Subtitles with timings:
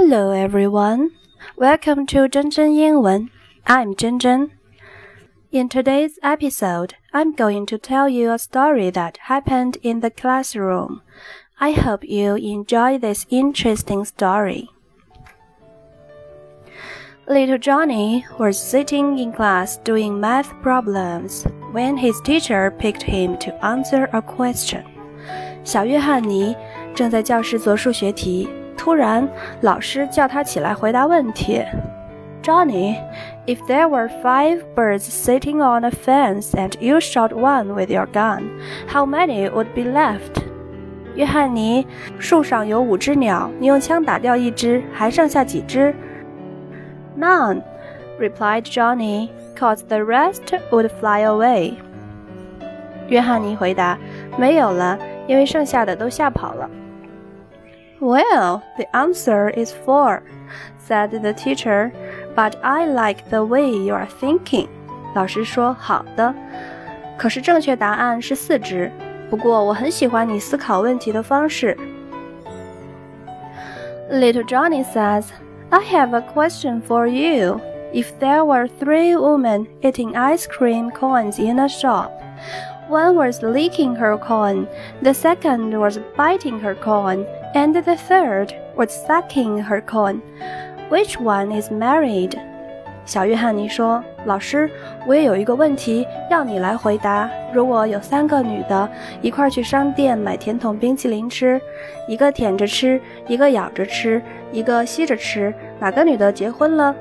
[0.00, 1.10] Hello everyone.
[1.56, 3.30] Welcome to 真真英文.
[3.64, 4.50] I'm Zhen
[5.50, 11.00] In today's episode, I'm going to tell you a story that happened in the classroom.
[11.58, 14.68] I hope you enjoy this interesting story.
[17.26, 23.52] Little Johnny was sitting in class doing math problems when his teacher picked him to
[23.64, 24.84] answer a question.
[25.64, 26.54] 小约翰尼
[26.94, 28.48] 正在教室做数学题。
[28.76, 29.28] 突然，
[29.60, 31.62] 老师叫他起来回答问题。
[32.42, 32.96] Johnny,
[33.46, 38.06] if there were five birds sitting on a fence and you shot one with your
[38.06, 38.44] gun,
[38.86, 40.42] how many would be left?
[41.14, 41.86] 约翰尼，
[42.18, 45.94] 树上有五只鸟，你用枪打掉一只，还剩下几只？
[47.18, 47.62] None,
[48.20, 51.74] replied Johnny, cause the rest would fly away.
[53.08, 56.70] 约翰尼回答：“没有了，因为剩下的都吓跑了。”
[58.02, 60.22] Well, the answer is four,
[60.78, 61.92] said the teacher.
[62.36, 64.68] But I like the way you are thinking.
[65.14, 66.32] 老师说：“好的。”
[67.18, 68.90] 可是正确答案是四只。
[69.28, 71.76] 不过我很喜欢你思考问题的方式。
[74.10, 75.26] Little Johnny says,
[75.70, 77.60] "I have a question for you.
[77.92, 82.10] If there were three women eating ice cream cones in a shop."
[82.88, 84.66] One was licking her cone,
[85.02, 90.20] the second was biting her cone, and the third was sucking her cone.
[90.90, 92.38] Which one is married?
[93.04, 94.70] 小约翰尼说：“老师，
[95.06, 97.28] 我也有一个问题要你来回答。
[97.54, 98.86] 如果有三个女的
[99.22, 101.58] 一块去商店买甜筒冰淇淋吃，
[102.06, 104.20] 一个舔着吃，一个咬着吃，
[104.52, 106.94] 一个吸着吃，哪个女的结婚了？”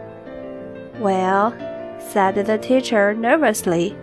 [1.01, 1.51] Well,
[1.99, 3.93] said the teacher nervously.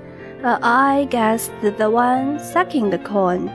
[0.42, 3.48] Uh, I guess the one sucking the corn。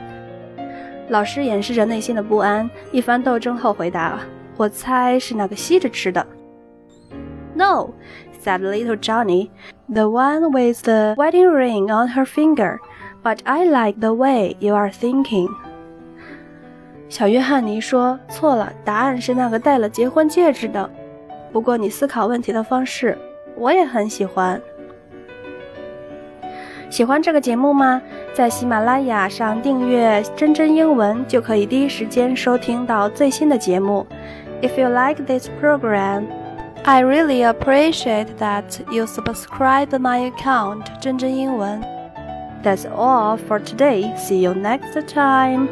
[1.09, 4.19] 老师掩饰着内心的不安，一番斗争后回答
[4.57, 6.25] ：“我猜是那个吸着吃的。”
[7.53, 7.91] No,
[8.43, 9.49] said little Johnny,
[9.87, 12.79] the one with the wedding ring on her finger.
[13.23, 15.49] But I like the way you are thinking.
[17.07, 20.89] 小约翰尼说：“错了，答案是那个戴了结婚戒指的。
[21.51, 23.17] 不过你思考问题的方式，
[23.55, 24.61] 我也很喜欢。”
[26.89, 28.01] 喜欢这个节目吗？
[28.33, 34.05] 在喜马拉雅上订阅“真真英文”就可以第一时间收听到最新的节目。
[34.61, 36.25] If you like this program,
[36.83, 41.81] I really appreciate that you subscribe my account 真真英文。
[42.63, 44.15] That's all for today.
[44.17, 45.67] See you next time.